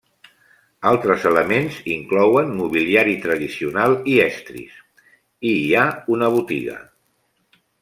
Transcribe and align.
Altres 0.91 1.25
elements 1.31 1.77
inclouen 1.95 2.49
mobiliari 2.61 3.13
tradicional 3.27 3.93
i 4.15 4.17
estris, 4.25 4.81
i 5.51 5.53
hi 5.61 5.69
ha 5.75 5.85
una 6.19 6.33
botiga. 6.39 6.81